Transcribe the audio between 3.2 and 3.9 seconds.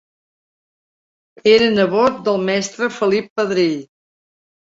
Pedrell.